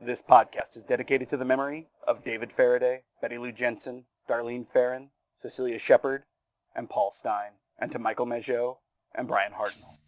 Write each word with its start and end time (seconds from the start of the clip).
This 0.00 0.22
podcast 0.22 0.76
is 0.76 0.84
dedicated 0.84 1.28
to 1.30 1.36
the 1.36 1.44
memory 1.44 1.88
of 2.06 2.22
David 2.22 2.52
Faraday, 2.52 3.02
Betty 3.20 3.36
Lou 3.36 3.50
Jensen, 3.50 4.04
Darlene 4.30 4.64
Ferrin, 4.64 5.10
Cecilia 5.42 5.80
Shepard, 5.80 6.22
and 6.76 6.88
Paul 6.88 7.12
Stine, 7.18 7.54
and 7.80 7.90
to 7.90 7.98
Michael 7.98 8.24
Mageau 8.24 8.76
and 9.16 9.26
Brian 9.26 9.50
Hartnell. 9.50 9.98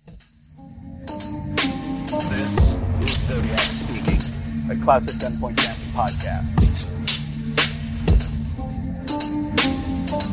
This 2.06 2.76
is 3.02 3.26
Zodiac 3.26 3.58
speaking. 3.58 4.20
A 4.70 4.76
Classic 4.84 5.16
10.10 5.28 5.56
podcast. 5.92 6.46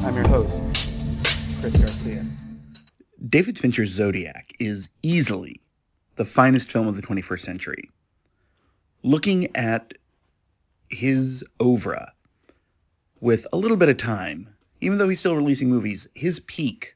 I'm 0.06 0.16
your 0.16 0.28
host, 0.28 0.54
Chris 1.62 1.76
Garcia. 1.78 2.24
David 3.28 3.58
Fincher's 3.58 3.90
Zodiac 3.90 4.54
is 4.60 4.88
easily 5.02 5.62
the 6.16 6.26
finest 6.26 6.72
film 6.72 6.88
of 6.88 6.96
the 6.96 7.02
21st 7.02 7.42
century. 7.42 7.90
Looking 9.04 9.56
at 9.56 9.94
his 10.90 11.44
oeuvre 11.62 12.14
with 13.20 13.48
a 13.54 13.58
little 13.58 13.78
bit 13.78 13.90
of 13.90 13.98
time, 13.98 14.56
even 14.82 14.98
though 14.98 15.10
he's 15.10 15.20
still 15.20 15.36
releasing 15.36 15.70
movies, 15.70 16.08
his 16.16 16.40
peak 16.42 16.96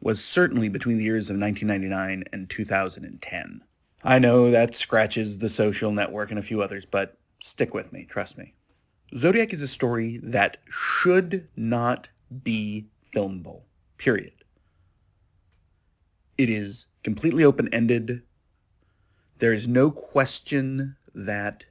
was 0.00 0.22
certainly 0.22 0.68
between 0.68 0.98
the 0.98 1.04
years 1.04 1.30
of 1.30 1.38
1999 1.38 2.24
and 2.32 2.48
2010. 2.48 3.62
I 4.04 4.18
know 4.18 4.50
that 4.50 4.76
scratches 4.76 5.38
The 5.38 5.48
Social 5.48 5.90
Network 5.90 6.30
and 6.30 6.38
a 6.38 6.42
few 6.42 6.62
others, 6.62 6.84
but 6.84 7.18
stick 7.42 7.74
with 7.74 7.92
me, 7.92 8.04
trust 8.04 8.38
me. 8.38 8.54
Zodiac 9.16 9.52
is 9.52 9.62
a 9.62 9.68
story 9.68 10.18
that 10.22 10.58
should 10.68 11.48
not 11.56 12.08
be 12.42 12.86
filmable, 13.12 13.62
period. 13.96 14.32
It 16.36 16.48
is 16.48 16.86
completely 17.02 17.42
open-ended. 17.42 18.22
There 19.38 19.52
is 19.52 19.66
no 19.66 19.90
question 19.90 20.96
that 21.18 21.64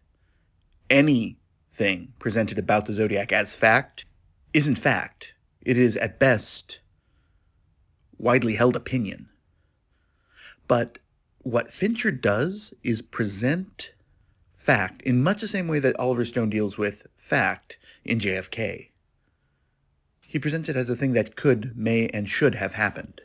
anything 0.89 2.13
presented 2.19 2.59
about 2.59 2.85
the 2.85 2.93
Zodiac 2.93 3.31
as 3.31 3.55
fact 3.55 4.05
isn't 4.53 4.75
fact. 4.75 5.33
It 5.61 5.77
is 5.77 5.97
at 5.97 6.19
best 6.19 6.79
widely 8.17 8.55
held 8.55 8.75
opinion. 8.75 9.29
But 10.67 10.97
what 11.39 11.71
Fincher 11.71 12.11
does 12.11 12.73
is 12.83 13.01
present 13.01 13.91
fact 14.53 15.01
in 15.03 15.23
much 15.23 15.41
the 15.41 15.47
same 15.47 15.67
way 15.67 15.79
that 15.79 15.97
Oliver 15.99 16.25
Stone 16.25 16.49
deals 16.49 16.77
with 16.77 17.07
fact 17.15 17.77
in 18.03 18.19
JFK. 18.19 18.89
He 20.21 20.39
presents 20.39 20.67
it 20.67 20.75
as 20.75 20.89
a 20.89 20.95
thing 20.95 21.13
that 21.13 21.37
could, 21.37 21.77
may, 21.77 22.07
and 22.09 22.27
should 22.27 22.55
have 22.55 22.73
happened. 22.73 23.21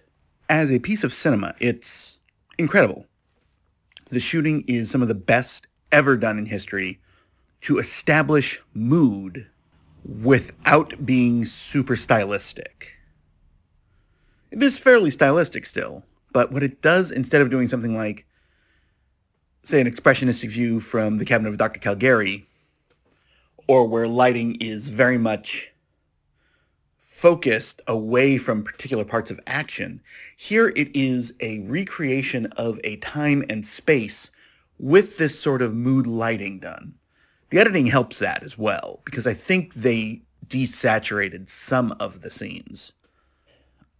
As 0.49 0.71
a 0.71 0.79
piece 0.79 1.03
of 1.03 1.13
cinema, 1.13 1.55
it's 1.59 2.19
incredible. 2.59 3.07
The 4.11 4.21
shooting 4.21 4.63
is 4.69 4.91
some 4.91 5.03
of 5.03 5.09
the 5.09 5.15
best 5.15 5.67
ever 5.93 6.17
done 6.17 6.39
in 6.39 6.47
history 6.47 6.99
to 7.61 7.79
establish 7.79 8.61
mood 8.75 9.47
without 10.05 11.07
being 11.07 11.47
super 11.47 11.95
stylistic. 11.95 12.95
It 14.51 14.63
is 14.63 14.77
fairly 14.77 15.11
stylistic 15.11 15.65
still, 15.65 16.03
but 16.33 16.51
what 16.51 16.63
it 16.63 16.83
does 16.83 17.11
instead 17.11 17.41
of 17.41 17.51
doing 17.51 17.69
something 17.69 17.97
like, 17.97 18.27
say, 19.63 19.81
an 19.81 19.91
expressionistic 19.91 20.51
view 20.51 20.81
from 20.81 21.19
the 21.19 21.25
cabinet 21.25 21.51
of 21.51 21.59
Dr. 21.59 21.79
Caligari, 21.79 22.47
or 23.69 23.87
where 23.87 24.09
lighting 24.09 24.57
is 24.57 24.89
very 24.89 25.19
much 25.19 25.71
focused 26.99 27.81
away 27.87 28.37
from 28.37 28.65
particular 28.65 29.05
parts 29.05 29.31
of 29.31 29.39
action, 29.47 30.01
here 30.37 30.73
it 30.75 30.91
is 30.95 31.33
a 31.39 31.61
recreation 31.61 32.47
of 32.57 32.81
a 32.83 32.97
time 32.97 33.45
and 33.49 33.65
space 33.65 34.32
with 34.83 35.17
this 35.17 35.39
sort 35.39 35.63
of 35.63 35.73
mood 35.73 36.09
lighting 36.09 36.59
done. 36.59 36.93
The 37.51 37.61
editing 37.61 37.87
helps 37.87 38.19
that 38.19 38.43
as 38.43 38.59
well, 38.59 39.01
because 39.05 39.29
I 39.29 39.33
think 39.33 39.73
they 39.75 40.21
desaturated 40.49 41.49
some 41.49 41.93
of 42.01 42.21
the 42.21 42.31
scenes. 42.31 42.93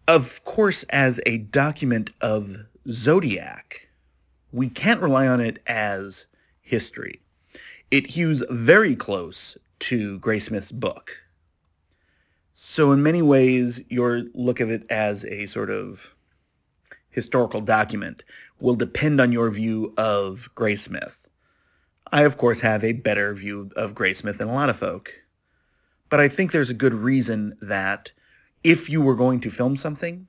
Of 0.09 0.45
course, 0.45 0.83
as 0.91 1.21
a 1.25 1.39
document 1.39 2.11
of 2.21 2.57
Zodiac, 2.89 3.89
we 4.51 4.69
can't 4.69 5.01
rely 5.01 5.29
on 5.29 5.41
it 5.41 5.63
as 5.69 6.27
history. 6.63 7.21
It 7.93 8.11
hews 8.11 8.43
very 8.51 8.97
close 8.97 9.57
to 9.81 10.19
Graysmith's 10.19 10.73
book. 10.73 11.13
So 12.55 12.91
in 12.91 13.05
many 13.05 13.23
ways, 13.23 13.81
your 13.89 14.23
look 14.35 14.59
of 14.59 14.69
it 14.69 14.85
as 14.91 15.25
a 15.27 15.47
sort 15.47 15.71
of 15.71 16.17
historical 17.11 17.61
document 17.61 18.25
will 18.63 18.77
depend 18.77 19.21
on 19.21 19.33
your 19.33 19.51
view 19.51 19.93
of 19.97 20.49
Graysmith. 20.55 21.27
I, 22.13 22.23
of 22.23 22.39
course, 22.39 22.61
have 22.61 22.85
a 22.85 22.93
better 22.93 23.35
view 23.35 23.71
of 23.75 23.97
Graysmith 23.97 24.39
than 24.39 24.49
a 24.49 24.55
lot 24.55 24.71
of 24.71 24.79
folk. 24.79 25.13
But 26.09 26.21
I 26.21 26.29
think 26.29 26.53
there's 26.53 26.71
a 26.71 26.75
good 26.75 26.95
reason 26.95 27.57
that 27.61 28.13
if 28.63 28.89
you 28.89 29.03
were 29.03 29.17
going 29.17 29.41
to 29.41 29.51
film 29.51 29.77
something, 29.77 30.29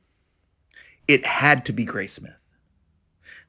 it 1.07 1.23
had 1.23 1.67
to 1.67 1.73
be 1.73 1.85
Graysmith. 1.85 2.39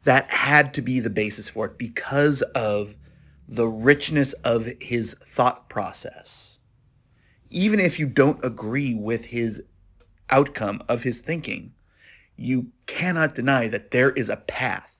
That 0.03 0.31
had 0.31 0.75
to 0.75 0.83
be 0.83 1.01
the 1.01 1.09
basis 1.09 1.49
for 1.49 1.65
it 1.65 1.79
because 1.79 2.43
of 2.43 2.95
the 3.49 3.67
richness 3.67 4.35
of 4.45 4.69
his 4.81 5.17
thought 5.35 5.71
process. 5.71 6.59
Even 7.49 7.81
if 7.81 7.99
you 7.99 8.07
don't 8.07 8.45
agree 8.45 8.95
with 8.95 9.25
his 9.25 9.63
outcome 10.29 10.83
of 10.91 11.03
his 11.03 11.23
thinking, 11.23 11.73
you 12.37 12.69
cannot 12.87 13.35
deny 13.35 13.69
that 13.69 13.91
there 13.91 14.11
is 14.11 14.29
a 14.29 14.37
path. 14.37 14.93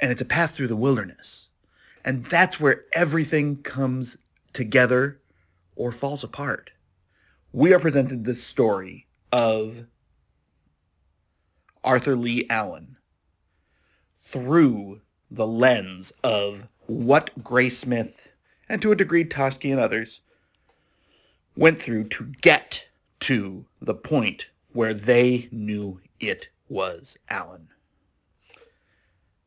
And 0.00 0.10
it's 0.10 0.22
a 0.22 0.26
path 0.26 0.54
through 0.54 0.68
the 0.68 0.76
wilderness. 0.76 1.48
And 2.04 2.24
that's 2.26 2.60
where 2.60 2.84
everything 2.92 3.62
comes 3.62 4.16
together 4.52 5.20
or 5.76 5.92
falls 5.92 6.24
apart. 6.24 6.70
We 7.52 7.72
are 7.72 7.78
presented 7.78 8.24
this 8.24 8.42
story 8.42 9.06
of 9.32 9.86
Arthur 11.82 12.16
Lee 12.16 12.46
Allen 12.50 12.96
through 14.22 15.00
the 15.30 15.46
lens 15.46 16.12
of 16.22 16.68
what 16.86 17.30
Graysmith 17.42 18.20
and 18.68 18.80
to 18.82 18.92
a 18.92 18.96
degree 18.96 19.24
Toschi 19.24 19.70
and 19.70 19.80
others, 19.80 20.20
went 21.56 21.80
through 21.80 22.04
to 22.04 22.32
get 22.40 22.86
to 23.20 23.64
the 23.80 23.94
point 23.94 24.46
where 24.74 24.92
they 24.92 25.48
knew 25.50 26.00
it 26.20 26.48
was 26.68 27.16
Allen. 27.30 27.68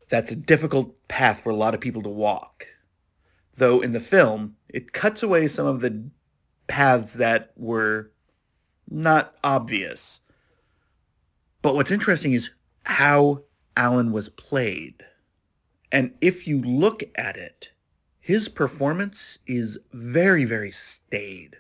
That's 0.10 0.32
a 0.32 0.38
difficult 0.38 0.96
path 1.10 1.42
for 1.42 1.50
a 1.50 1.56
lot 1.56 1.74
of 1.76 1.82
people 1.82 2.02
to 2.04 2.10
walk. 2.10 2.66
Though 3.56 3.82
in 3.82 3.92
the 3.92 4.00
film, 4.00 4.56
it 4.70 4.94
cuts 4.94 5.22
away 5.22 5.50
some 5.50 5.68
of 5.68 5.82
the 5.82 6.10
paths 6.68 7.14
that 7.14 7.52
were 7.58 8.12
not 8.90 9.36
obvious. 9.44 10.22
But 11.62 11.76
what's 11.76 11.92
interesting 11.92 12.32
is 12.32 12.50
how 12.86 13.44
Allen 13.76 14.14
was 14.14 14.30
played. 14.30 15.04
And 15.92 16.14
if 16.22 16.48
you 16.48 16.62
look 16.62 17.04
at 17.16 17.36
it, 17.36 17.72
his 18.22 18.48
performance 18.48 19.40
is 19.46 19.78
very, 19.92 20.46
very 20.46 20.72
staid 20.72 21.58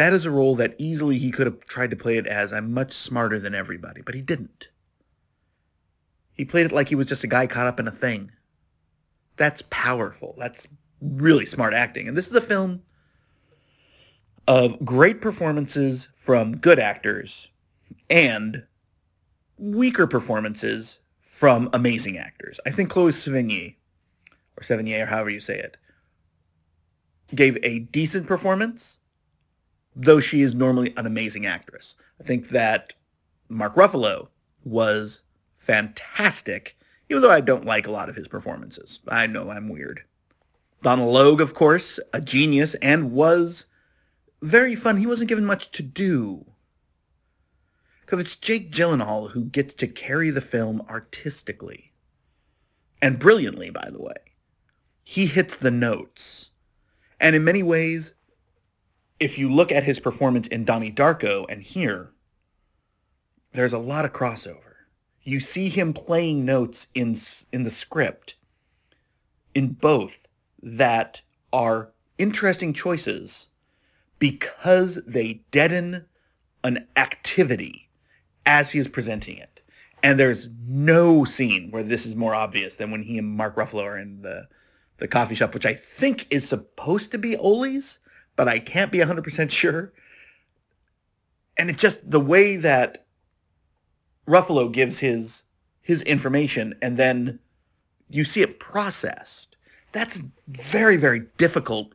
that 0.00 0.14
is 0.14 0.24
a 0.24 0.30
role 0.30 0.56
that 0.56 0.74
easily 0.78 1.18
he 1.18 1.30
could 1.30 1.46
have 1.46 1.60
tried 1.66 1.90
to 1.90 1.96
play 1.96 2.16
it 2.16 2.26
as 2.26 2.54
I'm 2.54 2.72
much 2.72 2.94
smarter 2.94 3.38
than 3.38 3.54
everybody, 3.54 4.00
but 4.00 4.14
he 4.14 4.22
didn't. 4.22 4.68
He 6.32 6.46
played 6.46 6.64
it 6.64 6.72
like 6.72 6.88
he 6.88 6.94
was 6.94 7.04
just 7.04 7.22
a 7.22 7.26
guy 7.26 7.46
caught 7.46 7.66
up 7.66 7.78
in 7.78 7.86
a 7.86 7.90
thing. 7.90 8.32
That's 9.36 9.62
powerful. 9.68 10.34
That's 10.38 10.66
really 11.02 11.44
smart 11.44 11.74
acting. 11.74 12.08
And 12.08 12.16
this 12.16 12.28
is 12.28 12.34
a 12.34 12.40
film 12.40 12.80
of 14.48 14.82
great 14.82 15.20
performances 15.20 16.08
from 16.16 16.56
good 16.56 16.78
actors 16.78 17.48
and 18.08 18.64
weaker 19.58 20.06
performances 20.06 20.98
from 21.20 21.68
amazing 21.74 22.16
actors. 22.16 22.58
I 22.64 22.70
think 22.70 22.88
Chloe 22.88 23.12
Sevigny, 23.12 23.74
or 24.56 24.62
Sevigny, 24.62 25.02
or 25.02 25.04
however 25.04 25.28
you 25.28 25.40
say 25.40 25.58
it, 25.58 25.76
gave 27.34 27.58
a 27.62 27.80
decent 27.80 28.26
performance 28.26 28.96
though 29.96 30.20
she 30.20 30.42
is 30.42 30.54
normally 30.54 30.94
an 30.96 31.06
amazing 31.06 31.46
actress. 31.46 31.96
I 32.20 32.24
think 32.24 32.48
that 32.48 32.92
Mark 33.48 33.74
Ruffalo 33.74 34.28
was 34.64 35.22
fantastic, 35.58 36.76
even 37.08 37.22
though 37.22 37.30
I 37.30 37.40
don't 37.40 37.64
like 37.64 37.86
a 37.86 37.90
lot 37.90 38.08
of 38.08 38.16
his 38.16 38.28
performances. 38.28 39.00
I 39.08 39.26
know 39.26 39.50
I'm 39.50 39.68
weird. 39.68 40.02
Donal 40.82 41.12
Logue, 41.12 41.40
of 41.40 41.54
course, 41.54 41.98
a 42.14 42.20
genius, 42.20 42.74
and 42.76 43.12
was 43.12 43.66
very 44.42 44.74
fun. 44.74 44.96
He 44.96 45.06
wasn't 45.06 45.28
given 45.28 45.44
much 45.44 45.70
to 45.72 45.82
do. 45.82 46.46
Because 48.00 48.20
it's 48.20 48.36
Jake 48.36 48.72
Gyllenhaal 48.72 49.30
who 49.30 49.44
gets 49.44 49.74
to 49.74 49.86
carry 49.86 50.30
the 50.30 50.40
film 50.40 50.82
artistically. 50.88 51.92
And 53.02 53.18
brilliantly, 53.18 53.70
by 53.70 53.88
the 53.90 54.00
way. 54.00 54.14
He 55.04 55.26
hits 55.26 55.56
the 55.56 55.70
notes. 55.70 56.50
And 57.20 57.36
in 57.36 57.44
many 57.44 57.62
ways, 57.62 58.14
if 59.20 59.36
you 59.38 59.52
look 59.52 59.70
at 59.70 59.84
his 59.84 60.00
performance 60.00 60.48
in 60.48 60.64
Donnie 60.64 60.90
Darko 60.90 61.44
and 61.48 61.62
here, 61.62 62.10
there's 63.52 63.74
a 63.74 63.78
lot 63.78 64.06
of 64.06 64.12
crossover. 64.12 64.74
You 65.22 65.38
see 65.38 65.68
him 65.68 65.92
playing 65.92 66.44
notes 66.44 66.86
in 66.94 67.16
in 67.52 67.64
the 67.64 67.70
script 67.70 68.34
in 69.54 69.68
both 69.68 70.26
that 70.62 71.20
are 71.52 71.92
interesting 72.18 72.72
choices 72.72 73.48
because 74.18 74.98
they 75.06 75.42
deaden 75.50 76.04
an 76.64 76.86
activity 76.96 77.88
as 78.46 78.70
he 78.70 78.78
is 78.78 78.88
presenting 78.88 79.36
it. 79.36 79.60
And 80.02 80.18
there's 80.18 80.48
no 80.66 81.24
scene 81.24 81.70
where 81.70 81.82
this 81.82 82.06
is 82.06 82.16
more 82.16 82.34
obvious 82.34 82.76
than 82.76 82.90
when 82.90 83.02
he 83.02 83.18
and 83.18 83.28
Mark 83.28 83.56
Ruffalo 83.56 83.84
are 83.84 83.98
in 83.98 84.22
the, 84.22 84.48
the 84.98 85.08
coffee 85.08 85.34
shop, 85.34 85.52
which 85.52 85.66
I 85.66 85.74
think 85.74 86.26
is 86.30 86.48
supposed 86.48 87.10
to 87.12 87.18
be 87.18 87.36
Ole's, 87.36 87.98
but 88.36 88.48
I 88.48 88.58
can't 88.58 88.92
be 88.92 88.98
100% 88.98 89.50
sure. 89.50 89.92
And 91.56 91.68
it 91.70 91.76
just, 91.76 91.98
the 92.08 92.20
way 92.20 92.56
that 92.56 93.06
Ruffalo 94.26 94.72
gives 94.72 94.98
his, 94.98 95.42
his 95.82 96.02
information 96.02 96.74
and 96.82 96.96
then 96.96 97.38
you 98.08 98.24
see 98.24 98.42
it 98.42 98.60
processed. 98.60 99.56
That's 99.92 100.18
a 100.18 100.22
very, 100.48 100.96
very 100.96 101.20
difficult 101.38 101.94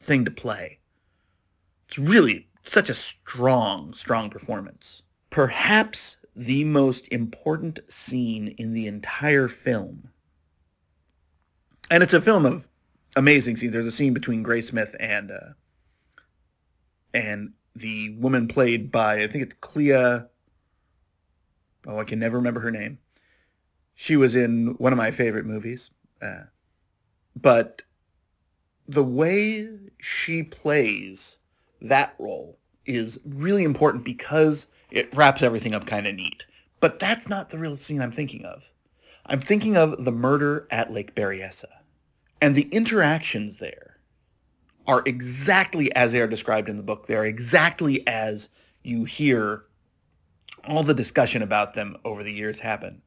thing 0.00 0.24
to 0.24 0.30
play. 0.30 0.78
It's 1.88 1.98
really 1.98 2.48
such 2.64 2.90
a 2.90 2.94
strong, 2.94 3.94
strong 3.94 4.30
performance. 4.30 5.02
Perhaps 5.30 6.16
the 6.36 6.64
most 6.64 7.08
important 7.10 7.80
scene 7.88 8.54
in 8.58 8.72
the 8.72 8.86
entire 8.86 9.48
film. 9.48 10.08
And 11.90 12.02
it's 12.02 12.12
a 12.14 12.20
film 12.20 12.46
of 12.46 12.68
amazing 13.16 13.56
scenes. 13.56 13.72
There's 13.72 13.86
a 13.86 13.92
scene 13.92 14.14
between 14.14 14.44
Graysmith 14.44 14.94
and 15.00 15.30
uh, 15.30 15.40
and 17.14 17.52
the 17.74 18.10
woman 18.18 18.48
played 18.48 18.90
by 18.90 19.22
I 19.22 19.26
think 19.26 19.44
it's 19.44 19.54
Clea. 19.60 19.92
Oh, 21.86 21.98
I 21.98 22.04
can 22.04 22.18
never 22.18 22.36
remember 22.36 22.60
her 22.60 22.70
name. 22.70 22.98
She 23.94 24.16
was 24.16 24.34
in 24.34 24.74
one 24.78 24.92
of 24.92 24.96
my 24.96 25.10
favorite 25.10 25.46
movies, 25.46 25.90
uh, 26.22 26.44
but 27.36 27.82
the 28.88 29.04
way 29.04 29.68
she 29.98 30.42
plays 30.42 31.38
that 31.80 32.14
role 32.18 32.58
is 32.86 33.18
really 33.24 33.64
important 33.64 34.04
because 34.04 34.66
it 34.90 35.14
wraps 35.14 35.42
everything 35.42 35.74
up 35.74 35.86
kind 35.86 36.06
of 36.06 36.14
neat. 36.14 36.44
But 36.80 36.98
that's 36.98 37.28
not 37.28 37.50
the 37.50 37.58
real 37.58 37.76
scene 37.76 38.00
I'm 38.00 38.10
thinking 38.10 38.44
of. 38.44 38.70
I'm 39.26 39.40
thinking 39.40 39.76
of 39.76 40.04
the 40.04 40.12
murder 40.12 40.66
at 40.70 40.92
Lake 40.92 41.14
Berryessa. 41.14 41.66
And 42.42 42.54
the 42.54 42.68
interactions 42.70 43.58
there 43.58 43.89
are 44.90 45.04
exactly 45.06 45.94
as 45.94 46.10
they 46.10 46.20
are 46.20 46.26
described 46.26 46.68
in 46.68 46.76
the 46.76 46.82
book. 46.82 47.06
They're 47.06 47.24
exactly 47.24 48.04
as 48.08 48.48
you 48.82 49.04
hear 49.04 49.66
all 50.66 50.82
the 50.82 50.92
discussion 50.92 51.42
about 51.42 51.74
them 51.74 51.96
over 52.04 52.24
the 52.24 52.32
years 52.32 52.58
happen. 52.58 53.00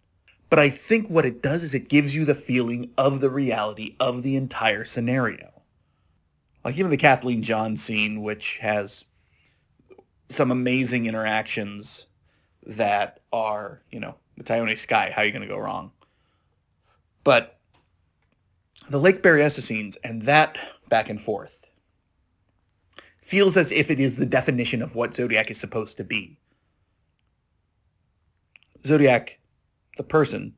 But 0.50 0.59
I 0.59 0.69
think 0.69 1.09
what 1.09 1.25
it 1.25 1.41
does 1.41 1.62
is 1.62 1.74
it 1.74 1.89
gives 1.89 2.15
you 2.15 2.24
the 2.24 2.35
feeling 2.35 2.91
of 2.97 3.19
the 3.19 3.30
reality 3.30 3.97
of 4.00 4.24
the 4.24 4.38
entire 4.38 4.85
scenario. 4.85 5.51
Like 6.63 6.77
even 6.77 6.89
the 6.89 6.95
Kathleen 6.95 7.44
Johns 7.44 7.83
scene, 7.83 8.21
which 8.21 8.59
has 8.59 9.03
some 10.29 10.51
amazing 10.51 11.06
interactions 11.06 12.06
that 12.65 13.19
are, 13.33 13.81
you 13.91 14.00
know, 14.00 14.15
the 14.38 14.53
Ione 14.53 14.77
Skye, 14.77 15.12
how 15.13 15.21
are 15.21 15.25
you 15.25 15.33
going 15.33 15.41
to 15.41 15.53
go 15.53 15.59
wrong? 15.59 15.91
But 17.25 17.59
the 18.89 19.01
Lake 19.01 19.21
Berryessa 19.21 19.62
scenes 19.62 19.97
and 19.97 20.21
that 20.21 20.57
back 20.88 21.09
and 21.09 21.21
forth 21.21 21.62
feels 23.23 23.55
as 23.55 23.71
if 23.71 23.89
it 23.89 23.99
is 23.99 24.15
the 24.15 24.25
definition 24.25 24.81
of 24.81 24.95
what 24.95 25.15
Zodiac 25.15 25.49
is 25.49 25.59
supposed 25.59 25.97
to 25.97 26.03
be. 26.03 26.37
Zodiac, 28.85 29.39
the 29.95 30.03
person, 30.03 30.53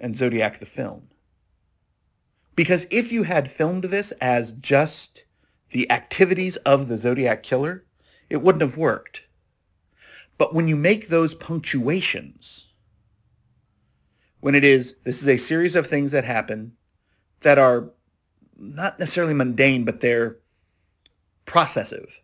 and 0.00 0.16
Zodiac, 0.16 0.58
the 0.58 0.66
film. 0.66 1.08
Because 2.54 2.86
if 2.90 3.12
you 3.12 3.22
had 3.22 3.50
filmed 3.50 3.84
this 3.84 4.12
as 4.12 4.52
just 4.52 5.24
the 5.70 5.90
activities 5.90 6.56
of 6.58 6.88
the 6.88 6.96
Zodiac 6.96 7.42
killer, 7.42 7.84
it 8.30 8.40
wouldn't 8.40 8.62
have 8.62 8.78
worked. 8.78 9.22
But 10.38 10.54
when 10.54 10.68
you 10.68 10.76
make 10.76 11.08
those 11.08 11.34
punctuations, 11.34 12.66
when 14.40 14.54
it 14.54 14.64
is, 14.64 14.94
this 15.04 15.20
is 15.20 15.28
a 15.28 15.36
series 15.36 15.74
of 15.74 15.86
things 15.86 16.12
that 16.12 16.24
happen 16.24 16.72
that 17.40 17.58
are 17.58 17.90
not 18.56 18.98
necessarily 18.98 19.34
mundane, 19.34 19.84
but 19.84 20.00
they're 20.00 20.38
processive. 21.46 22.20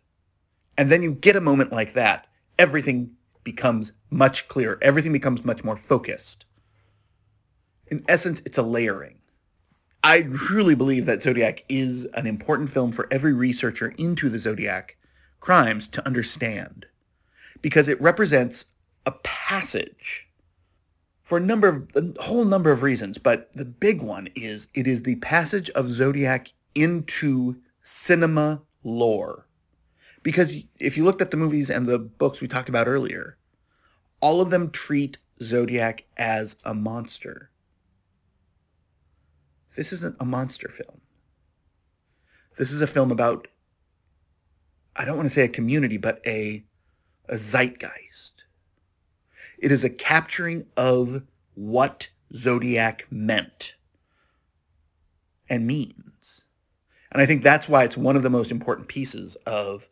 And 0.77 0.91
then 0.91 1.03
you 1.03 1.13
get 1.13 1.35
a 1.35 1.41
moment 1.41 1.71
like 1.71 1.93
that, 1.93 2.27
everything 2.59 3.11
becomes 3.43 3.91
much 4.09 4.47
clearer. 4.47 4.77
Everything 4.81 5.13
becomes 5.13 5.43
much 5.43 5.63
more 5.63 5.75
focused. 5.75 6.45
In 7.87 8.03
essence, 8.07 8.41
it's 8.45 8.57
a 8.57 8.63
layering. 8.63 9.17
I 10.03 10.23
truly 10.23 10.75
believe 10.75 11.05
that 11.05 11.23
Zodiac 11.23 11.63
is 11.69 12.05
an 12.13 12.27
important 12.27 12.69
film 12.69 12.91
for 12.91 13.07
every 13.11 13.33
researcher 13.33 13.93
into 13.97 14.29
the 14.29 14.39
Zodiac 14.39 14.97
crimes 15.39 15.87
to 15.89 16.05
understand 16.05 16.85
because 17.61 17.87
it 17.87 18.01
represents 18.01 18.65
a 19.05 19.11
passage 19.23 20.27
for 21.23 21.37
a 21.37 21.41
number 21.41 21.67
of 21.67 21.89
a 21.95 22.21
whole 22.21 22.45
number 22.45 22.71
of 22.71 22.83
reasons, 22.83 23.17
but 23.17 23.51
the 23.53 23.65
big 23.65 24.01
one 24.01 24.27
is 24.35 24.67
it 24.73 24.87
is 24.87 25.03
the 25.03 25.15
passage 25.15 25.69
of 25.71 25.89
Zodiac 25.89 26.51
into 26.75 27.55
cinema 27.81 28.61
lore. 28.83 29.47
Because 30.21 30.55
if 30.79 30.97
you 30.97 31.03
looked 31.03 31.21
at 31.21 31.31
the 31.31 31.37
movies 31.37 31.69
and 31.69 31.87
the 31.87 31.99
books 31.99 32.41
we 32.41 32.47
talked 32.47 32.69
about 32.69 32.87
earlier, 32.87 33.37
all 34.21 34.41
of 34.41 34.49
them 34.49 34.71
treat 34.71 35.17
Zodiac 35.41 36.05
as 36.17 36.55
a 36.63 36.73
monster. 36.73 37.49
This 39.75 39.91
isn't 39.91 40.15
a 40.19 40.25
monster 40.25 40.69
film. 40.69 41.01
This 42.57 42.71
is 42.71 42.81
a 42.81 42.87
film 42.87 43.11
about 43.11 43.47
I 44.95 45.05
don't 45.05 45.17
want 45.17 45.27
to 45.27 45.33
say 45.33 45.43
a 45.43 45.49
community, 45.49 45.97
but 45.97 46.21
a, 46.25 46.63
a 47.27 47.37
zeitgeist. 47.37 48.43
It 49.57 49.71
is 49.71 49.83
a 49.83 49.89
capturing 49.89 50.65
of 50.77 51.23
what 51.55 52.09
Zodiac 52.35 53.07
meant 53.09 53.75
and 55.49 55.65
means. 55.65 56.12
And 57.13 57.21
I 57.21 57.25
think 57.25 57.43
that's 57.43 57.69
why 57.69 57.83
it's 57.83 57.95
one 57.95 58.15
of 58.15 58.23
the 58.23 58.29
most 58.29 58.51
important 58.51 58.87
pieces 58.87 59.35
of 59.45 59.87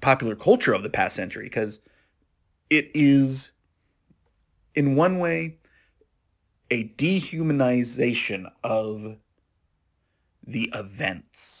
popular 0.00 0.36
culture 0.36 0.72
of 0.72 0.82
the 0.82 0.90
past 0.90 1.16
century, 1.16 1.44
because 1.44 1.80
it 2.70 2.90
is, 2.94 3.50
in 4.74 4.94
one 4.94 5.18
way, 5.18 5.58
a 6.70 6.88
dehumanization 6.96 8.50
of 8.62 9.18
the 10.46 10.72
events 10.74 11.60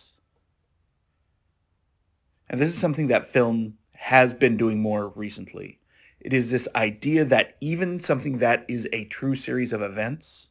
and 2.50 2.60
this 2.60 2.72
is 2.72 2.78
something 2.78 3.06
that 3.06 3.26
film 3.26 3.78
has 3.92 4.34
been 4.34 4.56
doing 4.56 4.80
more 4.80 5.08
recently. 5.10 5.78
It 6.18 6.32
is 6.32 6.50
this 6.50 6.66
idea 6.74 7.24
that 7.26 7.56
even 7.60 8.00
something 8.00 8.38
that 8.38 8.66
is 8.68 8.88
a 8.92 9.04
true 9.04 9.36
series 9.36 9.72
of 9.72 9.82
events 9.82 10.48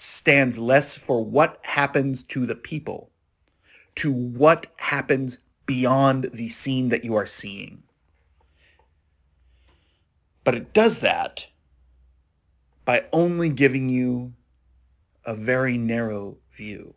stands 0.00 0.58
less 0.58 0.94
for 0.94 1.22
what 1.22 1.58
happens 1.62 2.22
to 2.22 2.46
the 2.46 2.54
people, 2.54 3.10
to 3.96 4.10
what 4.10 4.66
happens 4.76 5.36
beyond 5.66 6.30
the 6.32 6.48
scene 6.48 6.88
that 6.88 7.04
you 7.04 7.16
are 7.16 7.26
seeing. 7.26 7.82
But 10.42 10.54
it 10.54 10.72
does 10.72 11.00
that 11.00 11.46
by 12.86 13.04
only 13.12 13.50
giving 13.50 13.90
you 13.90 14.32
a 15.26 15.34
very 15.34 15.76
narrow 15.76 16.38
view. 16.50 16.94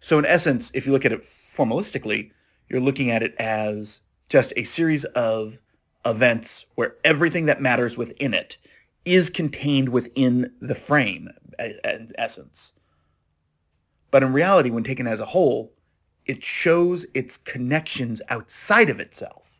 So 0.00 0.18
in 0.18 0.24
essence, 0.24 0.70
if 0.72 0.86
you 0.86 0.92
look 0.92 1.04
at 1.04 1.12
it 1.12 1.26
formalistically, 1.54 2.30
you're 2.70 2.80
looking 2.80 3.10
at 3.10 3.22
it 3.22 3.34
as 3.38 4.00
just 4.30 4.54
a 4.56 4.64
series 4.64 5.04
of 5.04 5.60
events 6.06 6.64
where 6.76 6.96
everything 7.04 7.44
that 7.46 7.60
matters 7.60 7.98
within 7.98 8.32
it 8.32 8.56
is 9.04 9.30
contained 9.30 9.88
within 9.88 10.52
the 10.60 10.74
frame, 10.74 11.28
in 11.58 12.12
essence. 12.18 12.72
But 14.10 14.22
in 14.22 14.32
reality, 14.32 14.70
when 14.70 14.84
taken 14.84 15.06
as 15.06 15.20
a 15.20 15.26
whole, 15.26 15.72
it 16.26 16.44
shows 16.44 17.06
its 17.14 17.36
connections 17.36 18.20
outside 18.28 18.90
of 18.90 19.00
itself. 19.00 19.50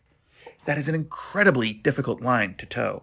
That 0.66 0.78
is 0.78 0.88
an 0.88 0.94
incredibly 0.94 1.72
difficult 1.72 2.20
line 2.20 2.54
to 2.58 2.66
toe. 2.66 3.02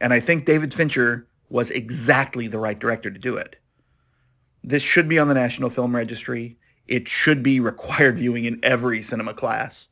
And 0.00 0.12
I 0.12 0.20
think 0.20 0.46
David 0.46 0.72
Fincher 0.72 1.26
was 1.48 1.70
exactly 1.70 2.48
the 2.48 2.58
right 2.58 2.78
director 2.78 3.10
to 3.10 3.18
do 3.18 3.36
it. 3.36 3.56
This 4.64 4.82
should 4.82 5.08
be 5.08 5.18
on 5.18 5.28
the 5.28 5.34
National 5.34 5.70
Film 5.70 5.94
Registry 5.94 6.56
it 6.88 7.08
should 7.08 7.42
be 7.42 7.60
required 7.60 8.18
viewing 8.18 8.44
in 8.44 8.60
every 8.62 9.02
cinema 9.02 9.34
class. 9.34 9.88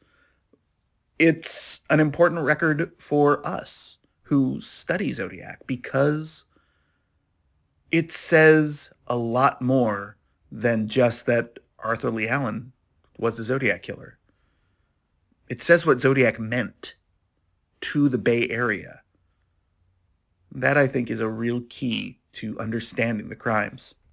It's 1.19 1.81
an 1.91 2.01
important 2.01 2.43
record 2.43 2.93
for 2.99 3.47
us 3.47 3.90
who 4.31 4.61
study 4.61 5.13
Zodiac 5.13 5.59
because 5.67 6.45
it 7.91 8.13
says 8.13 8.89
a 9.09 9.17
lot 9.17 9.61
more 9.61 10.17
than 10.53 10.87
just 10.87 11.27
that 11.27 11.59
Arthur 11.81 12.13
Lee 12.13 12.29
Allen 12.29 12.73
was 13.19 13.37
the 13.37 13.43
Zodiac 13.43 13.83
killer. 13.83 14.19
It 15.49 15.65
says 15.65 15.85
what 15.85 16.01
Zodiac 16.01 16.39
meant 16.39 16.95
to 17.81 18.09
the 18.09 18.19
Bay 18.19 18.49
Area. 18.49 19.01
That, 20.53 20.79
I 20.79 20.87
think, 20.87 21.11
is 21.11 21.19
a 21.19 21.29
real 21.29 21.63
key 21.63 22.21
to 22.35 22.57
understanding 22.61 23.31
the 23.31 23.35
crimes. 23.35 23.97